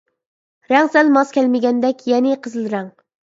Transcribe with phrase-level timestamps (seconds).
[0.71, 2.89] رەڭ سەل ماس كەلمىگەندەك، يەنى قىزىل رەڭ.